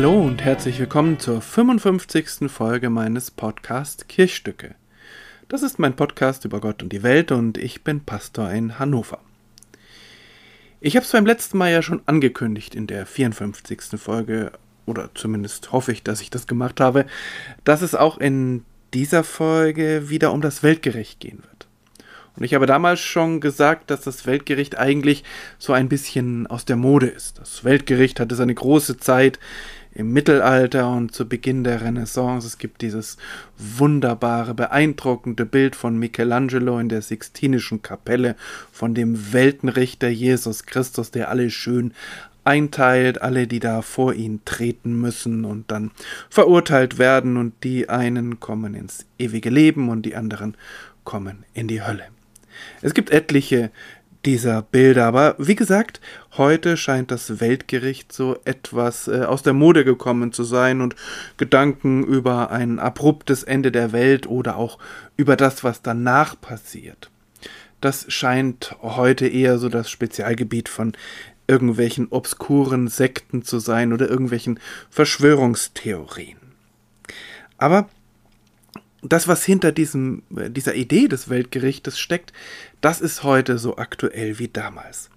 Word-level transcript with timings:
Hallo 0.00 0.18
und 0.18 0.42
herzlich 0.42 0.78
willkommen 0.78 1.18
zur 1.18 1.42
55. 1.42 2.50
Folge 2.50 2.88
meines 2.88 3.30
Podcasts 3.30 4.08
Kirchstücke. 4.08 4.74
Das 5.48 5.62
ist 5.62 5.78
mein 5.78 5.94
Podcast 5.94 6.46
über 6.46 6.58
Gott 6.58 6.82
und 6.82 6.90
die 6.90 7.02
Welt 7.02 7.32
und 7.32 7.58
ich 7.58 7.84
bin 7.84 8.00
Pastor 8.00 8.50
in 8.50 8.78
Hannover. 8.78 9.18
Ich 10.80 10.96
habe 10.96 11.04
es 11.04 11.12
beim 11.12 11.26
letzten 11.26 11.58
Mal 11.58 11.70
ja 11.70 11.82
schon 11.82 12.00
angekündigt 12.06 12.74
in 12.74 12.86
der 12.86 13.04
54. 13.04 14.00
Folge, 14.00 14.52
oder 14.86 15.10
zumindest 15.12 15.70
hoffe 15.70 15.92
ich, 15.92 16.02
dass 16.02 16.22
ich 16.22 16.30
das 16.30 16.46
gemacht 16.46 16.80
habe, 16.80 17.04
dass 17.64 17.82
es 17.82 17.94
auch 17.94 18.16
in 18.16 18.64
dieser 18.94 19.22
Folge 19.22 20.08
wieder 20.08 20.32
um 20.32 20.40
das 20.40 20.62
Weltgericht 20.62 21.20
gehen 21.20 21.42
wird. 21.42 21.68
Und 22.36 22.44
ich 22.44 22.54
habe 22.54 22.64
damals 22.64 23.00
schon 23.00 23.40
gesagt, 23.40 23.90
dass 23.90 24.00
das 24.00 24.24
Weltgericht 24.24 24.78
eigentlich 24.78 25.24
so 25.58 25.74
ein 25.74 25.90
bisschen 25.90 26.46
aus 26.46 26.64
der 26.64 26.76
Mode 26.76 27.08
ist. 27.08 27.38
Das 27.38 27.64
Weltgericht 27.64 28.18
hatte 28.18 28.34
seine 28.34 28.54
große 28.54 28.96
Zeit 28.96 29.38
im 29.92 30.12
Mittelalter 30.12 30.90
und 30.90 31.14
zu 31.14 31.28
Beginn 31.28 31.64
der 31.64 31.82
Renaissance. 31.82 32.46
Es 32.46 32.58
gibt 32.58 32.82
dieses 32.82 33.16
wunderbare, 33.58 34.54
beeindruckende 34.54 35.44
Bild 35.44 35.76
von 35.76 35.98
Michelangelo 35.98 36.78
in 36.78 36.88
der 36.88 37.02
Sixtinischen 37.02 37.82
Kapelle 37.82 38.36
von 38.70 38.94
dem 38.94 39.32
Weltenrichter 39.32 40.08
Jesus 40.08 40.66
Christus, 40.66 41.10
der 41.10 41.28
alle 41.28 41.50
schön 41.50 41.92
einteilt, 42.44 43.20
alle, 43.20 43.46
die 43.46 43.60
da 43.60 43.82
vor 43.82 44.14
ihn 44.14 44.40
treten 44.44 44.98
müssen 44.98 45.44
und 45.44 45.70
dann 45.70 45.90
verurteilt 46.30 46.98
werden 46.98 47.36
und 47.36 47.52
die 47.64 47.88
einen 47.88 48.40
kommen 48.40 48.74
ins 48.74 49.06
ewige 49.18 49.50
Leben 49.50 49.88
und 49.88 50.02
die 50.02 50.16
anderen 50.16 50.56
kommen 51.04 51.44
in 51.52 51.68
die 51.68 51.82
Hölle. 51.82 52.04
Es 52.82 52.94
gibt 52.94 53.10
etliche 53.10 53.70
dieser 54.24 54.62
Bilder. 54.62 55.06
Aber 55.06 55.34
wie 55.38 55.54
gesagt, 55.54 56.00
heute 56.36 56.76
scheint 56.76 57.10
das 57.10 57.40
Weltgericht 57.40 58.12
so 58.12 58.38
etwas 58.44 59.08
äh, 59.08 59.22
aus 59.22 59.42
der 59.42 59.52
Mode 59.52 59.84
gekommen 59.84 60.32
zu 60.32 60.44
sein 60.44 60.80
und 60.80 60.96
Gedanken 61.36 62.04
über 62.04 62.50
ein 62.50 62.78
abruptes 62.78 63.42
Ende 63.42 63.72
der 63.72 63.92
Welt 63.92 64.26
oder 64.26 64.56
auch 64.56 64.78
über 65.16 65.36
das, 65.36 65.64
was 65.64 65.82
danach 65.82 66.40
passiert. 66.40 67.10
Das 67.80 68.06
scheint 68.08 68.76
heute 68.82 69.26
eher 69.26 69.58
so 69.58 69.70
das 69.70 69.90
Spezialgebiet 69.90 70.68
von 70.68 70.92
irgendwelchen 71.46 72.08
obskuren 72.10 72.88
Sekten 72.88 73.42
zu 73.42 73.58
sein 73.58 73.92
oder 73.92 74.08
irgendwelchen 74.08 74.60
Verschwörungstheorien. 74.90 76.38
Aber 77.58 77.88
das, 79.02 79.28
was 79.28 79.44
hinter 79.44 79.72
diesem, 79.72 80.22
äh, 80.36 80.50
dieser 80.50 80.74
Idee 80.74 81.08
des 81.08 81.28
Weltgerichtes 81.28 81.98
steckt, 81.98 82.32
das 82.80 83.00
ist 83.00 83.22
heute 83.22 83.58
so 83.58 83.76
aktuell 83.76 84.38
wie 84.38 84.48
damals. 84.48 85.10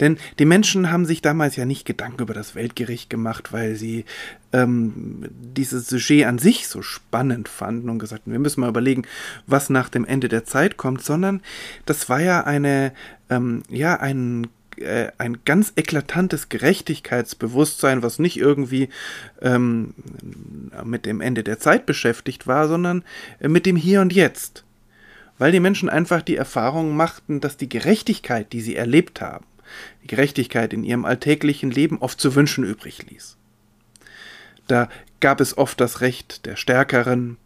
Denn 0.00 0.18
die 0.38 0.44
Menschen 0.44 0.90
haben 0.90 1.06
sich 1.06 1.22
damals 1.22 1.56
ja 1.56 1.64
nicht 1.64 1.86
Gedanken 1.86 2.22
über 2.22 2.34
das 2.34 2.54
Weltgericht 2.54 3.08
gemacht, 3.08 3.52
weil 3.52 3.76
sie 3.76 4.04
ähm, 4.52 5.26
dieses 5.30 5.88
Sujet 5.88 6.26
an 6.26 6.38
sich 6.38 6.68
so 6.68 6.82
spannend 6.82 7.48
fanden 7.48 7.88
und 7.88 7.98
gesagt 7.98 8.26
haben, 8.26 8.32
wir 8.32 8.38
müssen 8.38 8.60
mal 8.60 8.68
überlegen, 8.68 9.04
was 9.46 9.70
nach 9.70 9.88
dem 9.88 10.04
Ende 10.04 10.28
der 10.28 10.44
Zeit 10.44 10.76
kommt, 10.76 11.02
sondern 11.02 11.40
das 11.86 12.08
war 12.08 12.20
ja 12.20 12.44
eine, 12.44 12.92
ähm, 13.30 13.62
ja, 13.70 13.98
ein 13.98 14.48
äh, 14.78 15.10
ein 15.18 15.38
ganz 15.44 15.72
eklatantes 15.76 16.48
Gerechtigkeitsbewusstsein, 16.48 18.02
was 18.02 18.18
nicht 18.18 18.36
irgendwie 18.36 18.88
ähm, 19.40 19.94
mit 20.84 21.06
dem 21.06 21.20
Ende 21.20 21.42
der 21.42 21.58
Zeit 21.58 21.86
beschäftigt 21.86 22.46
war, 22.46 22.68
sondern 22.68 23.04
äh, 23.40 23.48
mit 23.48 23.66
dem 23.66 23.76
Hier 23.76 24.00
und 24.00 24.12
Jetzt. 24.12 24.64
Weil 25.38 25.52
die 25.52 25.60
Menschen 25.60 25.88
einfach 25.88 26.22
die 26.22 26.36
Erfahrung 26.36 26.96
machten, 26.96 27.40
dass 27.40 27.56
die 27.56 27.68
Gerechtigkeit, 27.68 28.52
die 28.52 28.60
sie 28.60 28.76
erlebt 28.76 29.20
haben, 29.20 29.46
die 30.02 30.08
Gerechtigkeit 30.08 30.72
in 30.72 30.84
ihrem 30.84 31.04
alltäglichen 31.04 31.70
Leben 31.70 31.98
oft 31.98 32.20
zu 32.20 32.34
wünschen 32.34 32.64
übrig 32.64 33.10
ließ. 33.10 33.36
Da 34.68 34.88
gab 35.20 35.40
es 35.40 35.58
oft 35.58 35.80
das 35.80 36.00
Recht 36.00 36.46
der 36.46 36.56
Stärkeren, 36.56 37.36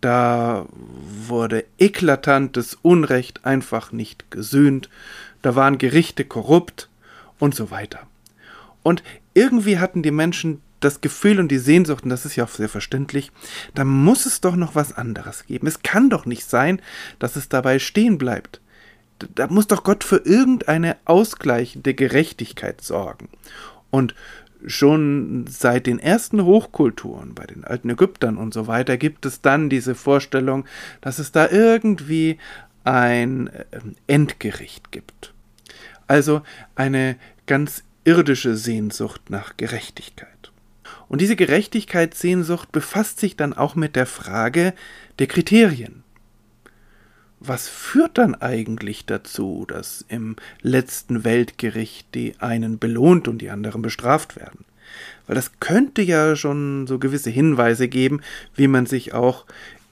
da 0.00 0.66
wurde 0.70 1.64
eklatantes 1.78 2.76
Unrecht 2.82 3.44
einfach 3.44 3.92
nicht 3.92 4.30
gesühnt, 4.30 4.88
da 5.46 5.54
waren 5.54 5.78
Gerichte 5.78 6.24
korrupt 6.24 6.88
und 7.38 7.54
so 7.54 7.70
weiter. 7.70 8.00
Und 8.82 9.04
irgendwie 9.32 9.78
hatten 9.78 10.02
die 10.02 10.10
Menschen 10.10 10.60
das 10.80 11.00
Gefühl 11.00 11.38
und 11.38 11.52
die 11.52 11.58
Sehnsucht, 11.58 12.02
und 12.02 12.10
das 12.10 12.26
ist 12.26 12.34
ja 12.34 12.42
auch 12.42 12.48
sehr 12.48 12.68
verständlich, 12.68 13.30
da 13.72 13.84
muss 13.84 14.26
es 14.26 14.40
doch 14.40 14.56
noch 14.56 14.74
was 14.74 14.92
anderes 14.92 15.46
geben. 15.46 15.68
Es 15.68 15.84
kann 15.84 16.10
doch 16.10 16.26
nicht 16.26 16.50
sein, 16.50 16.82
dass 17.20 17.36
es 17.36 17.48
dabei 17.48 17.78
stehen 17.78 18.18
bleibt. 18.18 18.60
Da 19.36 19.46
muss 19.46 19.68
doch 19.68 19.84
Gott 19.84 20.02
für 20.02 20.16
irgendeine 20.16 20.96
ausgleichende 21.04 21.94
Gerechtigkeit 21.94 22.80
sorgen. 22.80 23.28
Und 23.92 24.16
schon 24.66 25.44
seit 25.48 25.86
den 25.86 26.00
ersten 26.00 26.44
Hochkulturen, 26.44 27.36
bei 27.36 27.46
den 27.46 27.62
alten 27.62 27.90
Ägyptern 27.90 28.36
und 28.36 28.52
so 28.52 28.66
weiter, 28.66 28.96
gibt 28.96 29.24
es 29.26 29.42
dann 29.42 29.70
diese 29.70 29.94
Vorstellung, 29.94 30.64
dass 31.02 31.20
es 31.20 31.30
da 31.30 31.48
irgendwie 31.48 32.38
ein 32.82 33.48
äh, 33.48 33.64
Endgericht 34.08 34.90
gibt. 34.90 35.34
Also 36.06 36.42
eine 36.74 37.16
ganz 37.46 37.82
irdische 38.04 38.56
Sehnsucht 38.56 39.30
nach 39.30 39.56
Gerechtigkeit. 39.56 40.52
Und 41.08 41.20
diese 41.20 41.36
Gerechtigkeitssehnsucht 41.36 42.72
befasst 42.72 43.20
sich 43.20 43.36
dann 43.36 43.52
auch 43.52 43.74
mit 43.74 43.96
der 43.96 44.06
Frage 44.06 44.74
der 45.18 45.26
Kriterien. 45.26 46.02
Was 47.38 47.68
führt 47.68 48.18
dann 48.18 48.34
eigentlich 48.34 49.06
dazu, 49.06 49.66
dass 49.68 50.04
im 50.08 50.36
letzten 50.62 51.22
Weltgericht 51.22 52.14
die 52.14 52.34
einen 52.40 52.78
belohnt 52.78 53.28
und 53.28 53.38
die 53.38 53.50
anderen 53.50 53.82
bestraft 53.82 54.36
werden? 54.36 54.64
Weil 55.26 55.36
das 55.36 55.60
könnte 55.60 56.02
ja 56.02 56.36
schon 56.36 56.86
so 56.86 56.98
gewisse 56.98 57.30
Hinweise 57.30 57.88
geben, 57.88 58.20
wie 58.54 58.68
man 58.68 58.86
sich 58.86 59.12
auch 59.12 59.44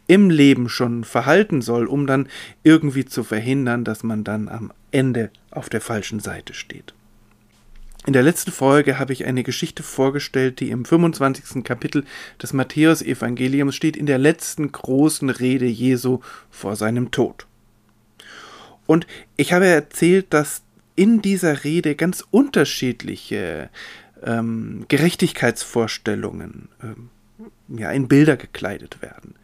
im 0.07 0.31
Leben 0.31 0.69
schon 0.69 1.05
verhalten 1.05 1.63
soll, 1.63 1.87
um 1.87 2.07
dann 2.07 2.29
irgendwie 2.63 3.05
zu 3.05 3.25
verhindern, 3.25 3.85
dass 3.85 4.03
man 4.03 4.25
dann 4.25 4.49
am 4.49 4.73
Ende 4.91 5.31
auf 5.51 5.69
der 5.69 5.81
falschen 5.81 6.21
Seite 6.21 6.55
steht. 6.55 6.95
In 8.07 8.13
der 8.13 8.23
letzten 8.23 8.53
Folge 8.53 8.99
habe 8.99 9.15
ich 9.15 9.25
eine 9.25 9.43
Geschichte 9.43 9.83
vorgestellt, 9.83 10.61
die 10.61 10.71
im 10.71 10.85
25. 10.85 11.65
Kapitel 11.65 12.05
des 12.43 12.53
Matthäusevangeliums 12.53 13.75
steht, 13.75 13.97
in 13.97 14.05
der 14.05 14.19
letzten 14.19 14.71
großen 14.71 15.31
Rede 15.31 15.65
Jesu 15.65 16.21
vor 16.51 16.77
seinem 16.77 17.11
Tod. 17.11 17.47
Und 18.87 19.07
ich 19.39 19.55
habe 19.55 19.67
erzählt, 19.67 20.27
dass 20.35 20.63
in 20.97 21.23
dieser 21.23 21.65
Rede 21.65 21.95
ganz 21.95 22.23
unterschiedliche 22.31 23.71
ähm, 24.23 24.85
Gerechtigkeitsvorstellungen 24.89 26.69
ähm, 26.83 27.09
ja, 27.69 27.91
in 27.91 28.09
Bilder 28.09 28.37
gekleidet 28.37 29.01
werden. 29.03 29.35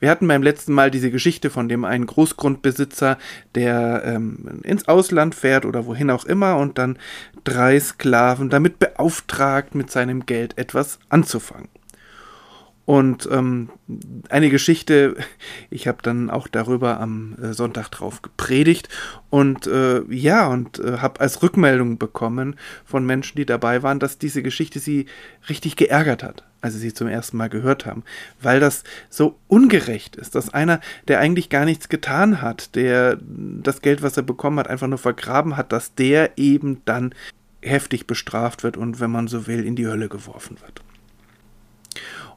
Wir 0.00 0.10
hatten 0.10 0.28
beim 0.28 0.42
letzten 0.42 0.72
Mal 0.72 0.90
diese 0.90 1.10
Geschichte 1.10 1.50
von 1.50 1.68
dem 1.68 1.84
einen 1.84 2.06
Großgrundbesitzer, 2.06 3.18
der 3.54 4.02
ähm, 4.04 4.60
ins 4.62 4.86
Ausland 4.88 5.34
fährt 5.34 5.64
oder 5.64 5.86
wohin 5.86 6.10
auch 6.10 6.24
immer 6.24 6.56
und 6.56 6.78
dann 6.78 6.98
drei 7.44 7.78
Sklaven 7.80 8.50
damit 8.50 8.78
beauftragt, 8.78 9.74
mit 9.74 9.90
seinem 9.90 10.26
Geld 10.26 10.56
etwas 10.56 10.98
anzufangen. 11.08 11.68
Und 12.88 13.28
ähm, 13.30 13.68
eine 14.30 14.48
Geschichte, 14.48 15.14
ich 15.70 15.86
habe 15.86 15.98
dann 16.00 16.30
auch 16.30 16.48
darüber 16.48 17.00
am 17.00 17.34
äh, 17.34 17.52
Sonntag 17.52 17.90
drauf 17.90 18.22
gepredigt 18.22 18.88
und 19.28 19.66
äh, 19.66 20.00
ja, 20.08 20.46
und 20.46 20.78
äh, 20.78 20.96
habe 20.96 21.20
als 21.20 21.42
Rückmeldung 21.42 21.98
bekommen 21.98 22.56
von 22.86 23.04
Menschen, 23.04 23.36
die 23.36 23.44
dabei 23.44 23.82
waren, 23.82 23.98
dass 23.98 24.16
diese 24.16 24.42
Geschichte 24.42 24.78
sie 24.78 25.04
richtig 25.50 25.76
geärgert 25.76 26.22
hat, 26.22 26.44
als 26.60 26.74
sie 26.74 26.80
sie 26.80 26.94
zum 26.94 27.08
ersten 27.08 27.36
Mal 27.36 27.48
gehört 27.48 27.86
haben, 27.86 28.04
weil 28.40 28.60
das 28.60 28.84
so 29.08 29.38
ungerecht 29.48 30.16
ist, 30.16 30.34
dass 30.34 30.52
einer, 30.52 30.80
der 31.06 31.20
eigentlich 31.20 31.50
gar 31.50 31.64
nichts 31.64 31.88
getan 31.88 32.42
hat, 32.42 32.74
der 32.74 33.18
das 33.20 33.80
Geld, 33.82 34.02
was 34.02 34.16
er 34.16 34.22
bekommen 34.22 34.58
hat, 34.58 34.68
einfach 34.68 34.88
nur 34.88 34.98
vergraben 34.98 35.56
hat, 35.56 35.72
dass 35.72 35.94
der 35.94 36.36
eben 36.36 36.82
dann 36.84 37.14
heftig 37.62 38.06
bestraft 38.06 38.62
wird 38.62 38.76
und, 38.76 39.00
wenn 39.00 39.10
man 39.10 39.28
so 39.28 39.46
will, 39.46 39.64
in 39.64 39.76
die 39.76 39.86
Hölle 39.86 40.08
geworfen 40.08 40.58
wird. 40.60 40.82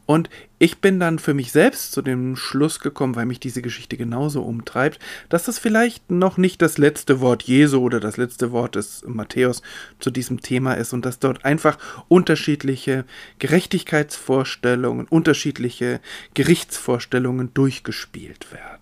Und 0.06 0.30
ich 0.60 0.80
bin 0.80 1.00
dann 1.00 1.20
für 1.20 1.34
mich 1.34 1.52
selbst 1.52 1.92
zu 1.92 2.02
dem 2.02 2.36
Schluss 2.36 2.80
gekommen, 2.80 3.16
weil 3.16 3.26
mich 3.26 3.40
diese 3.40 3.62
Geschichte 3.62 3.98
genauso 3.98 4.44
umtreibt, 4.44 5.00
dass 5.30 5.46
das 5.46 5.58
vielleicht 5.58 6.12
noch 6.12 6.38
nicht 6.38 6.62
das 6.62 6.78
letzte 6.78 7.22
Wort 7.22 7.44
Jesu 7.44 7.80
oder 7.80 8.00
das 8.00 8.18
letzte 8.18 8.52
Wort 8.52 8.76
des 8.76 9.04
Matthäus 9.08 9.62
zu 10.00 10.12
diesem 10.12 10.42
Thema 10.42 10.74
ist 10.74 10.94
und 10.94 11.06
dass 11.06 11.20
dort 11.20 11.46
einfach 11.46 11.78
unterschiedliche 12.08 13.06
Gerechtigkeitsvorstellungen, 13.40 15.08
unterschiedliche 15.08 16.02
Gerichtsvorstellungen 16.34 17.54
durchgespielt 17.54 18.52
werden. 18.52 18.81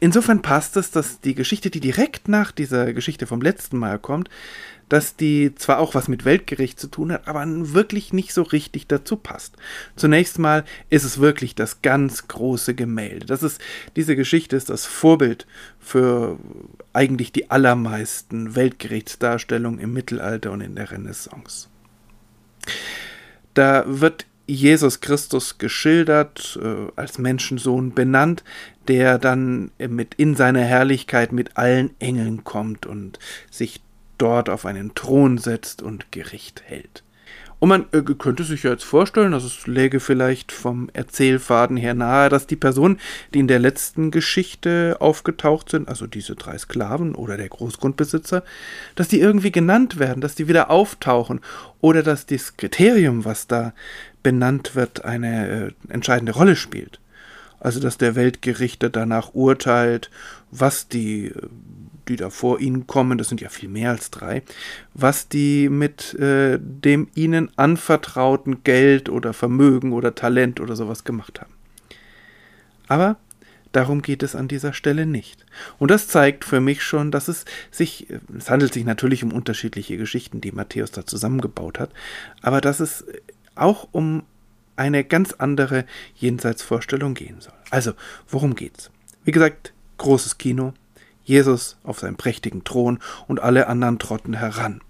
Insofern 0.00 0.42
passt 0.42 0.76
es, 0.76 0.90
dass 0.90 1.20
die 1.20 1.34
Geschichte, 1.34 1.70
die 1.70 1.80
direkt 1.80 2.28
nach 2.28 2.52
dieser 2.52 2.92
Geschichte 2.92 3.26
vom 3.26 3.40
letzten 3.40 3.78
Mal 3.78 3.98
kommt, 3.98 4.28
dass 4.88 5.16
die 5.16 5.54
zwar 5.54 5.78
auch 5.78 5.94
was 5.94 6.08
mit 6.08 6.24
Weltgericht 6.24 6.80
zu 6.80 6.88
tun 6.88 7.12
hat, 7.12 7.28
aber 7.28 7.44
wirklich 7.46 8.12
nicht 8.12 8.32
so 8.32 8.42
richtig 8.42 8.86
dazu 8.86 9.16
passt. 9.16 9.56
Zunächst 9.96 10.38
mal 10.38 10.64
ist 10.90 11.04
es 11.04 11.18
wirklich 11.18 11.54
das 11.54 11.82
ganz 11.82 12.28
große 12.28 12.74
Gemälde. 12.74 13.26
Das 13.26 13.42
ist, 13.42 13.60
diese 13.96 14.16
Geschichte 14.16 14.56
ist 14.56 14.70
das 14.70 14.86
Vorbild 14.86 15.46
für 15.78 16.38
eigentlich 16.92 17.32
die 17.32 17.50
allermeisten 17.50 18.54
Weltgerichtsdarstellungen 18.54 19.80
im 19.80 19.92
Mittelalter 19.92 20.52
und 20.52 20.60
in 20.60 20.74
der 20.74 20.90
Renaissance. 20.90 21.68
Da 23.54 23.84
wird 23.86 24.26
Jesus 24.48 25.00
Christus 25.00 25.58
geschildert, 25.58 26.58
äh, 26.62 26.90
als 26.96 27.18
Menschensohn 27.18 27.92
benannt, 27.92 28.42
der 28.88 29.18
dann 29.18 29.70
mit 29.78 30.14
in 30.14 30.34
seiner 30.34 30.62
Herrlichkeit 30.62 31.32
mit 31.32 31.56
allen 31.56 31.90
Engeln 32.00 32.44
kommt 32.44 32.86
und 32.86 33.18
sich 33.50 33.80
dort 34.16 34.50
auf 34.50 34.66
einen 34.66 34.94
Thron 34.94 35.38
setzt 35.38 35.82
und 35.82 36.10
Gericht 36.10 36.62
hält. 36.64 37.04
Und 37.60 37.70
man 37.70 37.86
äh, 37.92 38.02
könnte 38.02 38.44
sich 38.44 38.62
ja 38.62 38.70
jetzt 38.70 38.84
vorstellen, 38.84 39.32
dass 39.32 39.42
es 39.42 39.66
läge 39.66 39.98
vielleicht 39.98 40.52
vom 40.52 40.90
Erzählfaden 40.92 41.76
her 41.76 41.94
nahe, 41.94 42.28
dass 42.28 42.46
die 42.46 42.56
Personen, 42.56 43.00
die 43.34 43.40
in 43.40 43.48
der 43.48 43.58
letzten 43.58 44.10
Geschichte 44.10 44.96
aufgetaucht 45.00 45.70
sind, 45.70 45.88
also 45.88 46.06
diese 46.06 46.36
drei 46.36 46.56
Sklaven 46.56 47.14
oder 47.14 47.36
der 47.36 47.48
Großgrundbesitzer, 47.48 48.44
dass 48.94 49.08
die 49.08 49.20
irgendwie 49.20 49.50
genannt 49.50 49.98
werden, 49.98 50.20
dass 50.20 50.36
die 50.36 50.46
wieder 50.46 50.70
auftauchen 50.70 51.40
oder 51.80 52.02
dass 52.04 52.26
das 52.26 52.56
Kriterium, 52.56 53.24
was 53.24 53.48
da 53.48 53.72
benannt 54.22 54.76
wird, 54.76 55.04
eine 55.04 55.48
äh, 55.48 55.92
entscheidende 55.92 56.32
Rolle 56.32 56.54
spielt. 56.54 57.00
Also 57.60 57.80
dass 57.80 57.98
der 57.98 58.14
Weltgerichter 58.14 58.90
danach 58.90 59.34
urteilt, 59.34 60.10
was 60.50 60.88
die 60.88 61.32
die 62.08 62.16
da 62.16 62.30
vor 62.30 62.60
ihnen 62.60 62.86
kommen, 62.86 63.18
das 63.18 63.28
sind 63.28 63.40
ja 63.40 63.48
viel 63.48 63.68
mehr 63.68 63.90
als 63.90 64.10
drei, 64.10 64.42
was 64.94 65.28
die 65.28 65.68
mit 65.68 66.14
äh, 66.14 66.58
dem 66.60 67.08
ihnen 67.14 67.50
anvertrauten 67.56 68.64
Geld 68.64 69.08
oder 69.08 69.32
Vermögen 69.32 69.92
oder 69.92 70.14
Talent 70.14 70.60
oder 70.60 70.74
sowas 70.74 71.04
gemacht 71.04 71.40
haben. 71.40 71.52
Aber 72.86 73.16
darum 73.72 74.00
geht 74.02 74.22
es 74.22 74.34
an 74.34 74.48
dieser 74.48 74.72
Stelle 74.72 75.04
nicht. 75.06 75.44
Und 75.78 75.90
das 75.90 76.08
zeigt 76.08 76.44
für 76.44 76.60
mich 76.60 76.82
schon, 76.82 77.10
dass 77.10 77.28
es 77.28 77.44
sich, 77.70 78.06
es 78.36 78.50
handelt 78.50 78.72
sich 78.72 78.84
natürlich 78.84 79.22
um 79.22 79.32
unterschiedliche 79.32 79.98
Geschichten, 79.98 80.40
die 80.40 80.52
Matthäus 80.52 80.90
da 80.90 81.04
zusammengebaut 81.04 81.78
hat, 81.78 81.90
aber 82.40 82.60
dass 82.60 82.80
es 82.80 83.04
auch 83.54 83.88
um 83.92 84.22
eine 84.78 85.04
ganz 85.04 85.32
andere 85.34 85.84
Jenseitsvorstellung 86.16 87.14
gehen 87.14 87.40
soll. 87.40 87.54
Also, 87.70 87.92
worum 88.28 88.54
geht's? 88.54 88.90
Wie 89.24 89.32
gesagt, 89.32 89.72
großes 89.98 90.38
Kino, 90.38 90.72
Jesus 91.24 91.76
auf 91.84 91.98
seinem 91.98 92.16
prächtigen 92.16 92.64
Thron 92.64 93.00
und 93.26 93.40
alle 93.40 93.66
anderen 93.66 93.98
trotten 93.98 94.34
heran. 94.34 94.80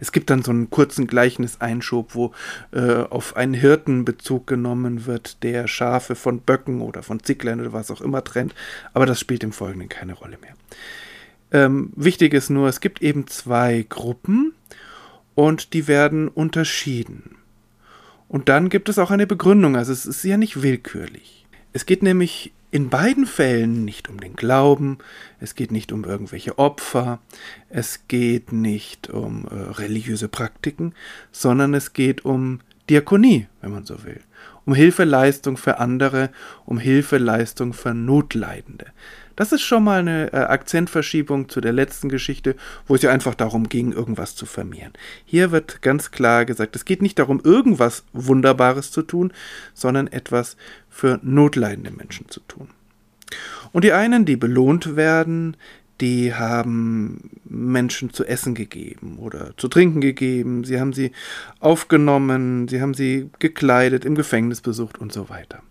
Es 0.00 0.12
gibt 0.12 0.30
dann 0.30 0.42
so 0.42 0.50
einen 0.50 0.70
kurzen 0.70 1.06
Gleichnis-Einschub, 1.06 2.14
wo 2.14 2.32
äh, 2.72 3.02
auf 3.02 3.36
einen 3.36 3.54
Hirten 3.54 4.04
Bezug 4.04 4.46
genommen 4.46 5.06
wird, 5.06 5.42
der 5.42 5.66
Schafe 5.66 6.14
von 6.14 6.40
Böcken 6.40 6.80
oder 6.80 7.02
von 7.02 7.22
Zicklern 7.22 7.60
oder 7.60 7.72
was 7.72 7.90
auch 7.90 8.00
immer 8.00 8.22
trennt, 8.22 8.54
aber 8.92 9.06
das 9.06 9.18
spielt 9.18 9.42
im 9.42 9.52
Folgenden 9.52 9.88
keine 9.88 10.14
Rolle 10.14 10.38
mehr. 10.40 10.54
Ähm, 11.52 11.92
wichtig 11.96 12.34
ist 12.34 12.50
nur, 12.50 12.68
es 12.68 12.80
gibt 12.80 13.02
eben 13.02 13.26
zwei 13.26 13.84
Gruppen 13.88 14.54
und 15.34 15.72
die 15.72 15.88
werden 15.88 16.28
unterschieden. 16.28 17.36
Und 18.34 18.48
dann 18.48 18.68
gibt 18.68 18.88
es 18.88 18.98
auch 18.98 19.12
eine 19.12 19.28
Begründung, 19.28 19.76
also 19.76 19.92
es 19.92 20.06
ist 20.06 20.24
ja 20.24 20.36
nicht 20.36 20.60
willkürlich. 20.60 21.46
Es 21.72 21.86
geht 21.86 22.02
nämlich 22.02 22.52
in 22.72 22.88
beiden 22.90 23.26
Fällen 23.26 23.84
nicht 23.84 24.08
um 24.08 24.18
den 24.18 24.34
Glauben, 24.34 24.98
es 25.38 25.54
geht 25.54 25.70
nicht 25.70 25.92
um 25.92 26.02
irgendwelche 26.02 26.58
Opfer, 26.58 27.20
es 27.68 28.08
geht 28.08 28.50
nicht 28.50 29.08
um 29.08 29.46
äh, 29.46 29.54
religiöse 29.54 30.26
Praktiken, 30.26 30.94
sondern 31.30 31.74
es 31.74 31.92
geht 31.92 32.24
um 32.24 32.58
Diakonie, 32.90 33.46
wenn 33.60 33.70
man 33.70 33.86
so 33.86 34.02
will, 34.02 34.20
um 34.66 34.74
Hilfeleistung 34.74 35.56
für 35.56 35.78
andere, 35.78 36.30
um 36.64 36.78
Hilfeleistung 36.78 37.72
für 37.72 37.94
Notleidende. 37.94 38.86
Das 39.36 39.50
ist 39.52 39.62
schon 39.62 39.82
mal 39.82 40.00
eine 40.00 40.32
äh, 40.32 40.36
Akzentverschiebung 40.36 41.48
zu 41.48 41.60
der 41.60 41.72
letzten 41.72 42.08
Geschichte, 42.08 42.54
wo 42.86 42.94
es 42.94 43.02
ja 43.02 43.10
einfach 43.10 43.34
darum 43.34 43.68
ging, 43.68 43.92
irgendwas 43.92 44.36
zu 44.36 44.46
vermehren. 44.46 44.92
Hier 45.24 45.50
wird 45.50 45.82
ganz 45.82 46.10
klar 46.12 46.44
gesagt, 46.44 46.76
es 46.76 46.84
geht 46.84 47.02
nicht 47.02 47.18
darum, 47.18 47.40
irgendwas 47.42 48.04
Wunderbares 48.12 48.92
zu 48.92 49.02
tun, 49.02 49.32
sondern 49.72 50.06
etwas 50.06 50.56
für 50.88 51.18
notleidende 51.22 51.90
Menschen 51.90 52.28
zu 52.28 52.40
tun. 52.40 52.68
Und 53.72 53.82
die 53.82 53.92
einen, 53.92 54.24
die 54.24 54.36
belohnt 54.36 54.94
werden, 54.94 55.56
die 56.00 56.34
haben 56.34 57.30
Menschen 57.44 58.12
zu 58.12 58.24
essen 58.24 58.54
gegeben 58.54 59.18
oder 59.18 59.56
zu 59.56 59.68
trinken 59.68 60.00
gegeben, 60.00 60.64
sie 60.64 60.80
haben 60.80 60.92
sie 60.92 61.12
aufgenommen, 61.60 62.68
sie 62.68 62.80
haben 62.80 62.94
sie 62.94 63.30
gekleidet, 63.38 64.04
im 64.04 64.14
Gefängnis 64.14 64.60
besucht 64.60 64.98
und 64.98 65.12
so 65.12 65.28
weiter. 65.28 65.62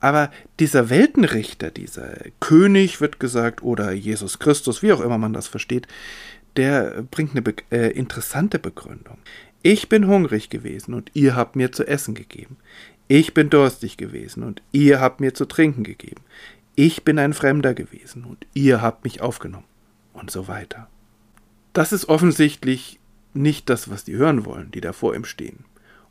Aber 0.00 0.30
dieser 0.60 0.90
Weltenrichter, 0.90 1.70
dieser 1.70 2.16
König 2.38 3.00
wird 3.00 3.18
gesagt, 3.18 3.62
oder 3.62 3.92
Jesus 3.92 4.38
Christus, 4.38 4.82
wie 4.82 4.92
auch 4.92 5.00
immer 5.00 5.18
man 5.18 5.32
das 5.32 5.48
versteht, 5.48 5.88
der 6.56 7.02
bringt 7.10 7.32
eine 7.32 7.42
be 7.42 7.54
äh, 7.70 7.90
interessante 7.90 8.58
Begründung. 8.58 9.18
Ich 9.62 9.88
bin 9.88 10.06
hungrig 10.06 10.48
gewesen 10.48 10.94
und 10.94 11.10
ihr 11.14 11.34
habt 11.34 11.56
mir 11.56 11.72
zu 11.72 11.86
essen 11.86 12.14
gegeben. 12.14 12.56
Ich 13.08 13.34
bin 13.34 13.50
durstig 13.50 13.96
gewesen 13.96 14.42
und 14.42 14.62
ihr 14.72 15.00
habt 15.00 15.20
mir 15.20 15.34
zu 15.34 15.44
trinken 15.44 15.84
gegeben. 15.84 16.22
Ich 16.76 17.04
bin 17.04 17.18
ein 17.18 17.32
Fremder 17.32 17.74
gewesen 17.74 18.24
und 18.24 18.46
ihr 18.54 18.82
habt 18.82 19.02
mich 19.02 19.20
aufgenommen. 19.22 19.64
Und 20.12 20.30
so 20.30 20.48
weiter. 20.48 20.88
Das 21.72 21.92
ist 21.92 22.08
offensichtlich 22.08 23.00
nicht 23.34 23.68
das, 23.68 23.90
was 23.90 24.04
die 24.04 24.16
hören 24.16 24.46
wollen, 24.46 24.70
die 24.70 24.80
da 24.80 24.92
vor 24.92 25.14
ihm 25.14 25.24
stehen. 25.24 25.64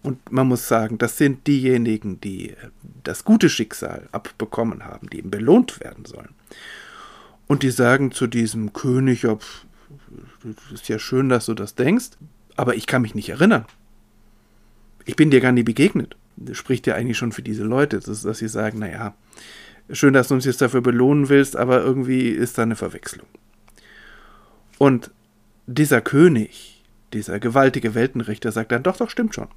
Und 0.04 0.32
man 0.32 0.48
muss 0.48 0.68
sagen, 0.68 1.00
das 1.00 1.18
sind 1.18 1.48
diejenigen, 1.48 2.22
die 2.22 2.52
äh, 2.52 2.56
das 3.04 3.26
gute 3.26 3.50
Schicksal 3.50 4.08
abbekommen 4.12 4.86
haben, 4.86 5.10
die 5.10 5.18
eben 5.18 5.32
belohnt 5.32 5.80
werden 5.80 6.06
sollen. 6.06 6.36
Und 7.48 7.64
die 7.64 7.72
sagen 7.72 8.12
zu 8.12 8.28
diesem 8.28 8.74
König, 8.74 9.22
pf, 9.22 9.66
ist 10.72 10.88
ja 10.90 11.00
schön, 11.00 11.30
dass 11.30 11.48
du 11.48 11.56
das 11.56 11.74
denkst, 11.74 12.12
aber 12.56 12.76
ich 12.76 12.86
kann 12.86 13.02
mich 13.02 13.16
nicht 13.16 13.30
erinnern. 13.30 13.66
Ich 15.06 15.16
bin 15.16 15.32
dir 15.32 15.42
gar 15.42 15.52
nie 15.52 15.64
begegnet. 15.64 16.16
Das 16.36 16.58
spricht 16.58 16.86
ja 16.86 16.96
eigentlich 16.96 17.18
schon 17.18 17.32
für 17.32 17.42
diese 17.42 17.64
Leute, 17.64 18.00
dass, 18.00 18.22
dass 18.22 18.38
sie 18.38 18.48
sagen, 18.48 18.80
naja, 18.80 19.16
schön, 19.92 20.14
dass 20.14 20.30
du 20.30 20.36
uns 20.36 20.46
jetzt 20.46 20.62
dafür 20.62 20.82
belohnen 20.82 21.30
willst, 21.30 21.56
aber 21.56 21.82
irgendwie 21.82 22.30
ist 22.30 22.58
da 22.58 22.64
eine 22.64 22.76
Verwechslung. 22.76 23.28
Und 24.78 25.12
dieser 25.68 26.02
König, 26.02 26.84
dieser 27.14 27.40
gewaltige 27.40 27.96
Weltenrichter 27.96 28.52
sagt 28.52 28.72
dann, 28.72 28.84
doch, 28.84 28.98
doch, 28.98 29.10
stimmt 29.10 29.36
schon. 29.36 29.48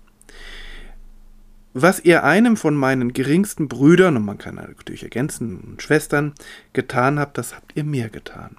Was 1.74 2.00
ihr 2.00 2.24
einem 2.24 2.56
von 2.56 2.76
meinen 2.76 3.12
geringsten 3.12 3.68
Brüdern, 3.68 4.16
und 4.16 4.24
man 4.24 4.38
kann 4.38 4.56
natürlich 4.56 5.02
ergänzen, 5.02 5.76
Schwestern, 5.78 6.32
getan 6.72 7.18
habt, 7.18 7.38
das 7.38 7.54
habt 7.54 7.76
ihr 7.76 7.84
mir 7.84 8.08
getan. 8.08 8.56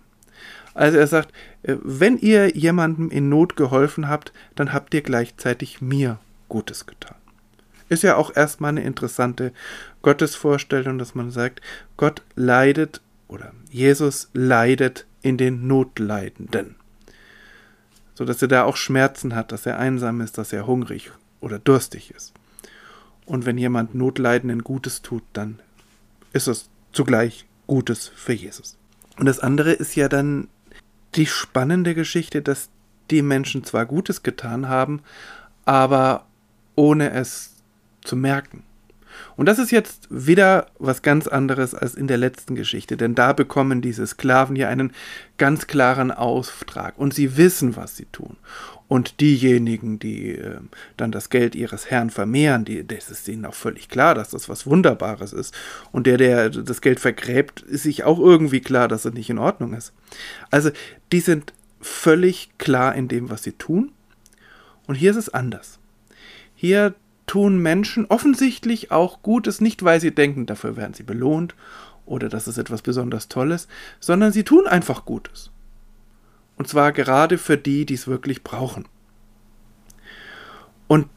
Also 0.73 0.97
er 0.97 1.07
sagt, 1.07 1.33
äh, 1.63 1.75
wenn 1.83 2.17
ihr 2.17 2.55
jemandem 2.55 3.09
in 3.09 3.27
Not 3.27 3.55
geholfen 3.55 4.07
habt, 4.07 4.31
dann 4.55 4.71
habt 4.71 4.93
ihr 4.93 5.01
gleichzeitig 5.01 5.81
mir 5.81 6.19
Gutes 6.47 6.85
getan. 6.85 7.15
Ist 7.89 8.03
ja 8.03 8.15
auch 8.15 8.35
erstmal 8.35 8.69
eine 8.69 8.83
interessante 8.83 9.51
Gottesvorstellung, 10.01 10.97
dass 10.97 11.15
man 11.15 11.31
sagt, 11.31 11.61
Gott 11.97 12.21
leidet 12.35 13.01
oder 13.27 13.51
Jesus 13.69 14.29
leidet 14.33 15.05
in 15.21 15.37
den 15.37 15.67
Notleidenden. 15.67 16.75
So 18.13 18.25
dass 18.25 18.41
er 18.41 18.47
da 18.47 18.63
auch 18.63 18.77
Schmerzen 18.77 19.35
hat, 19.35 19.51
dass 19.51 19.65
er 19.65 19.79
einsam 19.79 20.21
ist, 20.21 20.37
dass 20.37 20.53
er 20.53 20.67
hungrig 20.67 21.11
oder 21.41 21.57
durstig 21.57 22.11
ist. 22.11 22.33
Und 23.25 23.45
wenn 23.45 23.57
jemand 23.57 23.95
Notleidenden 23.95 24.63
Gutes 24.63 25.01
tut, 25.01 25.23
dann 25.33 25.59
ist 26.33 26.47
es 26.47 26.69
zugleich 26.91 27.45
Gutes 27.67 28.07
für 28.07 28.33
Jesus. 28.33 28.77
Und 29.17 29.25
das 29.25 29.39
andere 29.39 29.71
ist 29.71 29.95
ja 29.95 30.09
dann 30.09 30.47
die 31.15 31.27
spannende 31.27 31.95
Geschichte, 31.95 32.41
dass 32.41 32.69
die 33.11 33.21
Menschen 33.21 33.63
zwar 33.63 33.85
Gutes 33.85 34.23
getan 34.23 34.67
haben, 34.67 35.01
aber 35.65 36.25
ohne 36.75 37.11
es 37.11 37.55
zu 38.03 38.15
merken. 38.15 38.63
Und 39.35 39.47
das 39.47 39.59
ist 39.59 39.71
jetzt 39.71 40.07
wieder 40.09 40.67
was 40.79 41.01
ganz 41.01 41.27
anderes 41.27 41.73
als 41.73 41.95
in 41.95 42.07
der 42.07 42.17
letzten 42.17 42.55
Geschichte, 42.55 42.97
denn 42.97 43.15
da 43.15 43.33
bekommen 43.33 43.81
diese 43.81 44.05
Sklaven 44.05 44.55
ja 44.55 44.69
einen 44.69 44.93
ganz 45.37 45.67
klaren 45.67 46.11
Auftrag 46.11 46.97
und 46.97 47.13
sie 47.13 47.37
wissen, 47.37 47.75
was 47.75 47.95
sie 47.95 48.05
tun. 48.05 48.37
Und 48.87 49.19
diejenigen, 49.21 49.99
die 49.99 50.31
äh, 50.31 50.57
dann 50.97 51.11
das 51.11 51.29
Geld 51.29 51.53
ihres 51.53 51.91
Herrn 51.91 52.09
vermehren, 52.09 52.65
die, 52.65 52.85
das 52.85 53.11
ist 53.11 53.27
ihnen 53.27 53.45
auch 53.45 53.53
völlig 53.53 53.87
klar, 53.87 54.15
dass 54.15 54.31
das 54.31 54.49
was 54.49 54.65
Wunderbares 54.65 55.31
ist. 55.31 55.53
Und 55.91 56.07
der, 56.07 56.17
der 56.17 56.49
das 56.49 56.81
Geld 56.81 56.99
vergräbt, 56.99 57.61
ist 57.61 57.83
sich 57.83 58.03
auch 58.03 58.19
irgendwie 58.19 58.61
klar, 58.61 58.87
dass 58.87 59.05
es 59.05 59.13
nicht 59.13 59.29
in 59.29 59.37
Ordnung 59.37 59.73
ist. 59.73 59.93
Also, 60.49 60.71
die 61.11 61.19
sind 61.19 61.53
völlig 61.79 62.49
klar 62.57 62.95
in 62.95 63.07
dem, 63.07 63.29
was 63.29 63.43
sie 63.43 63.51
tun. 63.51 63.91
Und 64.87 64.95
hier 64.95 65.11
ist 65.11 65.17
es 65.17 65.29
anders. 65.29 65.77
Hier 66.55 66.95
tun 67.29 67.59
Menschen 67.59 68.07
offensichtlich 68.07 68.89
auch 68.89 69.21
Gutes, 69.21 69.61
nicht 69.61 69.83
weil 69.83 70.01
sie 70.01 70.09
denken, 70.09 70.47
dafür 70.47 70.75
werden 70.75 70.95
sie 70.95 71.03
belohnt 71.03 71.53
oder 72.07 72.27
das 72.27 72.47
ist 72.47 72.57
etwas 72.57 72.81
besonders 72.81 73.27
Tolles, 73.27 73.67
sondern 73.99 74.31
sie 74.31 74.43
tun 74.43 74.65
einfach 74.65 75.05
Gutes. 75.05 75.51
Und 76.57 76.67
zwar 76.67 76.91
gerade 76.91 77.37
für 77.37 77.55
die, 77.55 77.85
die 77.85 77.93
es 77.93 78.07
wirklich 78.07 78.43
brauchen. 78.43 78.87
Und 80.87 81.07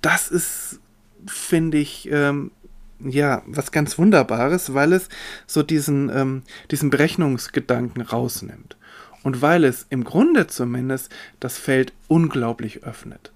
das 0.00 0.26
ist, 0.26 0.80
finde 1.26 1.78
ich, 1.78 2.10
ähm, 2.10 2.50
ja, 2.98 3.42
was 3.46 3.70
ganz 3.70 3.98
Wunderbares, 3.98 4.74
weil 4.74 4.92
es 4.92 5.08
so 5.46 5.62
diesen, 5.62 6.10
ähm, 6.10 6.42
diesen 6.72 6.90
Berechnungsgedanken 6.90 8.02
rausnimmt. 8.02 8.76
Und 9.22 9.42
weil 9.42 9.62
es 9.62 9.86
im 9.90 10.02
Grunde 10.02 10.48
zumindest 10.48 11.08
das 11.38 11.56
Feld 11.56 11.92
unglaublich 12.08 12.82
öffnet. 12.82 13.30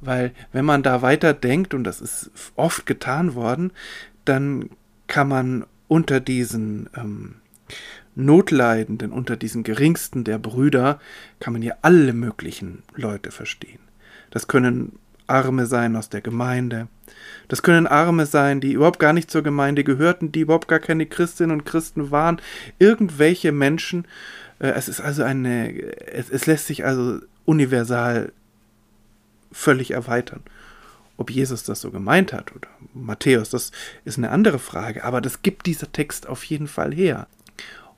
Weil 0.00 0.32
wenn 0.52 0.64
man 0.64 0.82
da 0.82 1.02
weiter 1.02 1.34
denkt, 1.34 1.74
und 1.74 1.84
das 1.84 2.00
ist 2.00 2.30
oft 2.56 2.86
getan 2.86 3.34
worden, 3.34 3.72
dann 4.24 4.70
kann 5.06 5.28
man 5.28 5.66
unter 5.88 6.20
diesen 6.20 6.88
ähm, 6.96 7.36
Notleidenden, 8.14 9.12
unter 9.12 9.36
diesen 9.36 9.62
geringsten 9.62 10.24
der 10.24 10.38
Brüder, 10.38 11.00
kann 11.40 11.52
man 11.52 11.62
ja 11.62 11.74
alle 11.82 12.12
möglichen 12.12 12.82
Leute 12.94 13.30
verstehen. 13.30 13.80
Das 14.30 14.48
können 14.48 14.98
Arme 15.28 15.66
sein 15.66 15.94
aus 15.94 16.08
der 16.08 16.20
Gemeinde. 16.20 16.88
Das 17.48 17.62
können 17.62 17.86
Arme 17.86 18.26
sein, 18.26 18.60
die 18.60 18.72
überhaupt 18.72 18.98
gar 18.98 19.12
nicht 19.12 19.30
zur 19.30 19.42
Gemeinde 19.42 19.84
gehörten, 19.84 20.32
die 20.32 20.40
überhaupt 20.40 20.68
gar 20.68 20.80
keine 20.80 21.06
Christinnen 21.06 21.52
und 21.52 21.64
Christen 21.64 22.10
waren. 22.10 22.40
Irgendwelche 22.78 23.52
Menschen. 23.52 24.06
Äh, 24.58 24.70
es 24.70 24.88
ist 24.88 25.00
also 25.00 25.22
eine, 25.22 25.72
es, 26.06 26.30
es 26.30 26.46
lässt 26.46 26.66
sich 26.66 26.84
also 26.84 27.20
universal 27.44 28.32
völlig 29.52 29.92
erweitern. 29.92 30.42
Ob 31.16 31.30
Jesus 31.30 31.64
das 31.64 31.80
so 31.80 31.90
gemeint 31.90 32.32
hat 32.32 32.54
oder 32.54 32.68
Matthäus, 32.94 33.50
das 33.50 33.72
ist 34.04 34.18
eine 34.18 34.30
andere 34.30 34.58
Frage, 34.58 35.04
aber 35.04 35.20
das 35.20 35.42
gibt 35.42 35.66
dieser 35.66 35.90
Text 35.90 36.28
auf 36.28 36.44
jeden 36.44 36.68
Fall 36.68 36.94
her. 36.94 37.26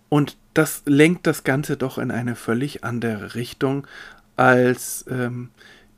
Und 0.08 0.36
das 0.54 0.82
lenkt 0.86 1.26
das 1.26 1.44
Ganze 1.44 1.76
doch 1.76 1.98
in 1.98 2.10
eine 2.10 2.34
völlig 2.34 2.82
andere 2.82 3.34
Richtung 3.34 3.86
als 4.36 5.04
ähm, 5.08 5.50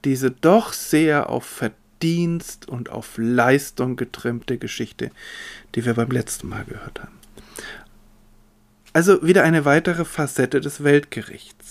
diese 0.04 0.30
doch 0.30 0.72
sehr 0.72 1.30
auf 1.30 1.44
Verdienst 1.44 2.68
und 2.68 2.90
auf 2.90 3.12
Leistung 3.16 3.94
getrimmte 3.96 4.58
Geschichte, 4.58 5.10
die 5.74 5.84
wir 5.84 5.94
beim 5.94 6.10
letzten 6.10 6.48
Mal 6.48 6.64
gehört 6.64 7.00
haben. 7.00 7.18
Also 8.92 9.24
wieder 9.26 9.44
eine 9.44 9.64
weitere 9.64 10.04
Facette 10.04 10.60
des 10.60 10.82
Weltgerichts. 10.84 11.61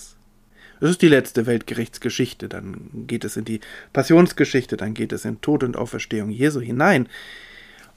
Das 0.82 0.90
ist 0.90 1.04
die 1.04 1.10
letzte 1.10 1.46
Weltgerichtsgeschichte, 1.46 2.50
dann 2.50 3.06
geht 3.06 3.24
es 3.24 3.38
in 3.38 3.46
die 3.46 3.62
Passionsgeschichte, 3.94 4.78
dann 4.78 4.96
geht 4.96 5.14
es 5.14 5.26
in 5.26 5.40
Tod 5.40 5.64
und 5.64 5.78
Auferstehung 5.78 6.32
Jesu 6.32 6.60
hinein. 6.60 7.08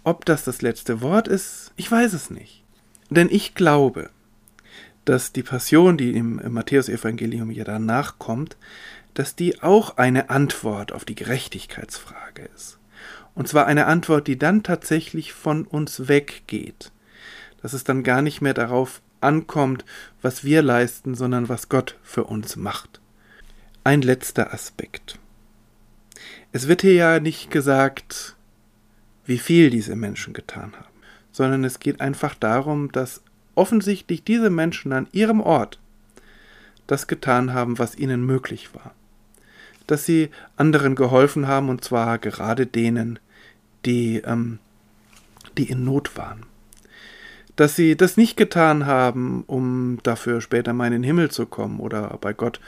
Ob 0.04 0.26
das 0.26 0.44
das 0.44 0.60
letzte 0.60 1.00
Wort 1.00 1.26
ist, 1.26 1.72
ich 1.76 1.90
weiß 1.90 2.12
es 2.12 2.28
nicht. 2.28 2.62
Denn 3.08 3.30
ich 3.30 3.54
glaube, 3.54 4.10
dass 5.06 5.32
die 5.32 5.42
Passion, 5.42 5.96
die 5.96 6.14
im 6.14 6.42
Matthäusevangelium 6.52 7.50
ja 7.50 7.64
danach 7.64 8.18
kommt, 8.18 8.58
dass 9.14 9.34
die 9.34 9.62
auch 9.62 9.96
eine 9.96 10.28
Antwort 10.28 10.92
auf 10.92 11.06
die 11.06 11.14
Gerechtigkeitsfrage 11.14 12.50
ist. 12.54 12.78
Und 13.34 13.48
zwar 13.48 13.66
eine 13.66 13.86
Antwort, 13.86 14.26
die 14.28 14.38
dann 14.38 14.62
tatsächlich 14.62 15.32
von 15.32 15.64
uns 15.64 16.06
weggeht. 16.06 16.92
Dass 17.62 17.72
es 17.72 17.82
dann 17.82 18.02
gar 18.02 18.20
nicht 18.20 18.42
mehr 18.42 18.54
darauf 18.54 19.00
ankommt, 19.24 19.84
was 20.22 20.44
wir 20.44 20.62
leisten, 20.62 21.14
sondern 21.14 21.48
was 21.48 21.68
Gott 21.68 21.98
für 22.02 22.24
uns 22.24 22.56
macht. 22.56 23.00
Ein 23.82 24.02
letzter 24.02 24.54
Aspekt. 24.54 25.18
Es 26.52 26.68
wird 26.68 26.82
hier 26.82 26.94
ja 26.94 27.20
nicht 27.20 27.50
gesagt, 27.50 28.36
wie 29.26 29.38
viel 29.38 29.70
diese 29.70 29.96
Menschen 29.96 30.32
getan 30.32 30.72
haben, 30.76 30.94
sondern 31.32 31.64
es 31.64 31.80
geht 31.80 32.00
einfach 32.00 32.34
darum, 32.34 32.92
dass 32.92 33.22
offensichtlich 33.54 34.22
diese 34.22 34.50
Menschen 34.50 34.92
an 34.92 35.08
ihrem 35.12 35.40
Ort 35.40 35.80
das 36.86 37.06
getan 37.06 37.52
haben, 37.52 37.78
was 37.78 37.96
ihnen 37.96 38.24
möglich 38.24 38.74
war 38.74 38.94
dass 39.86 40.06
sie 40.06 40.30
anderen 40.56 40.94
geholfen 40.94 41.46
haben, 41.46 41.68
und 41.68 41.84
zwar 41.84 42.18
gerade 42.18 42.66
denen, 42.66 43.18
die, 43.84 44.18
ähm, 44.18 44.58
die 45.58 45.70
in 45.70 45.84
Not 45.84 46.16
waren. 46.16 46.46
Dass 47.56 47.76
sie 47.76 47.96
das 47.96 48.16
nicht 48.16 48.36
getan 48.36 48.86
haben, 48.86 49.44
um 49.46 49.98
dafür 50.02 50.40
später 50.40 50.72
mal 50.72 50.86
in 50.86 50.92
den 50.92 51.02
Himmel 51.04 51.30
zu 51.30 51.46
kommen 51.46 51.78
oder 51.78 52.18
bei 52.20 52.32
Gott 52.32 52.60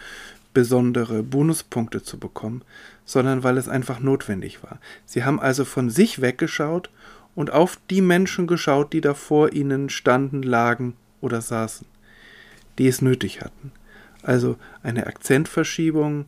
besondere 0.55 1.23
Bonuspunkte 1.23 2.02
zu 2.02 2.19
bekommen, 2.19 2.62
sondern 3.05 3.45
weil 3.45 3.59
es 3.59 3.69
einfach 3.69 4.00
notwendig 4.00 4.62
war. 4.62 4.78
Sie 5.05 5.25
haben 5.25 5.38
also 5.38 5.64
von 5.64 5.90
sich 5.90 6.23
weggeschaut 6.23 6.88
und 7.35 7.52
auf 7.52 7.78
die 7.90 8.00
Menschen 8.00 8.47
geschaut, 8.47 8.93
die 8.93 9.02
da 9.02 9.12
vor 9.12 9.52
ihnen 9.52 9.90
standen, 9.90 10.43
lagen 10.43 10.95
oder 11.21 11.43
saßen, 11.43 11.87
die 12.78 12.88
es 12.88 13.02
nötig 13.02 13.43
hatten. 13.43 13.73
Also 14.23 14.57
eine 14.83 15.07
Akzentverschiebung 15.07 16.26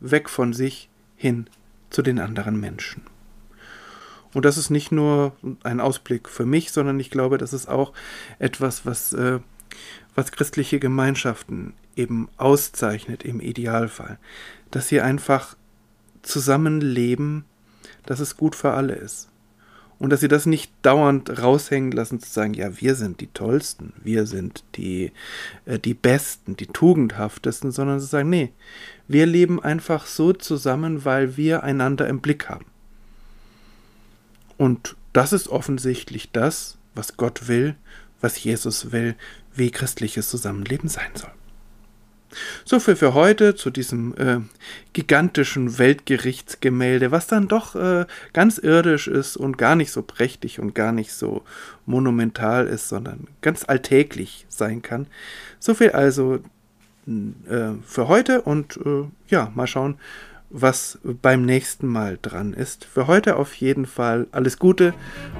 weg 0.00 0.28
von 0.28 0.52
sich 0.52 0.90
hin 1.16 1.46
zu 1.88 2.02
den 2.02 2.18
anderen 2.18 2.60
Menschen. 2.60 3.02
Und 4.34 4.44
das 4.44 4.58
ist 4.58 4.70
nicht 4.70 4.92
nur 4.92 5.32
ein 5.62 5.80
Ausblick 5.80 6.28
für 6.28 6.46
mich, 6.46 6.72
sondern 6.72 7.00
ich 7.00 7.10
glaube, 7.10 7.38
das 7.38 7.52
ist 7.52 7.68
auch 7.68 7.92
etwas, 8.38 8.86
was, 8.86 9.12
äh, 9.12 9.40
was 10.14 10.32
christliche 10.32 10.78
Gemeinschaften 10.78 11.74
eben 11.96 12.28
auszeichnet 12.36 13.24
im 13.24 13.40
Idealfall. 13.40 14.18
Dass 14.70 14.88
sie 14.88 15.00
einfach 15.00 15.56
zusammenleben, 16.22 17.44
dass 18.06 18.20
es 18.20 18.36
gut 18.36 18.54
für 18.54 18.72
alle 18.72 18.94
ist 18.94 19.30
und 20.00 20.10
dass 20.10 20.20
sie 20.20 20.28
das 20.28 20.46
nicht 20.46 20.72
dauernd 20.82 21.42
raushängen 21.42 21.92
lassen, 21.92 22.20
zu 22.20 22.30
sagen, 22.30 22.54
ja, 22.54 22.80
wir 22.80 22.94
sind 22.94 23.20
die 23.20 23.26
Tollsten, 23.28 23.92
wir 24.02 24.26
sind 24.26 24.64
die, 24.76 25.12
äh, 25.66 25.78
die 25.78 25.94
Besten, 25.94 26.56
die 26.56 26.66
Tugendhaftesten, 26.66 27.70
sondern 27.70 28.00
zu 28.00 28.06
sagen, 28.06 28.30
nee, 28.30 28.52
wir 29.08 29.26
leben 29.26 29.62
einfach 29.62 30.06
so 30.06 30.32
zusammen, 30.32 31.04
weil 31.04 31.36
wir 31.36 31.62
einander 31.64 32.08
im 32.08 32.20
Blick 32.20 32.48
haben. 32.48 32.64
Und 34.60 34.94
das 35.14 35.32
ist 35.32 35.48
offensichtlich 35.48 36.32
das, 36.32 36.76
was 36.94 37.16
Gott 37.16 37.48
will, 37.48 37.76
was 38.20 38.44
Jesus 38.44 38.92
will, 38.92 39.14
wie 39.54 39.70
christliches 39.70 40.28
Zusammenleben 40.28 40.90
sein 40.90 41.08
soll. 41.14 41.30
So 42.66 42.78
viel 42.78 42.94
für 42.94 43.14
heute 43.14 43.54
zu 43.54 43.70
diesem 43.70 44.14
äh, 44.18 44.40
gigantischen 44.92 45.78
Weltgerichtsgemälde, 45.78 47.10
was 47.10 47.26
dann 47.26 47.48
doch 47.48 47.74
äh, 47.74 48.04
ganz 48.34 48.58
irdisch 48.58 49.08
ist 49.08 49.38
und 49.38 49.56
gar 49.56 49.76
nicht 49.76 49.92
so 49.92 50.02
prächtig 50.02 50.60
und 50.60 50.74
gar 50.74 50.92
nicht 50.92 51.14
so 51.14 51.42
monumental 51.86 52.66
ist, 52.66 52.90
sondern 52.90 53.28
ganz 53.40 53.64
alltäglich 53.66 54.44
sein 54.50 54.82
kann. 54.82 55.06
So 55.58 55.72
viel 55.72 55.92
also 55.92 56.40
äh, 57.06 57.72
für 57.82 58.08
heute 58.08 58.42
und 58.42 58.78
äh, 58.84 59.08
ja, 59.28 59.50
mal 59.54 59.66
schauen, 59.66 59.96
was 60.50 60.98
beim 61.02 61.44
nächsten 61.44 61.86
Mal 61.86 62.18
dran 62.20 62.52
ist. 62.52 62.84
Für 62.84 63.06
heute 63.06 63.36
auf 63.36 63.54
jeden 63.54 63.86
Fall 63.86 64.26
alles 64.32 64.58
Gute, 64.58 64.92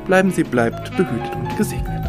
bleiben 0.06 0.30
Sie 0.30 0.44
bleibt 0.44 0.96
behütet 0.96 1.34
und 1.34 1.56
gesegnet. 1.56 1.99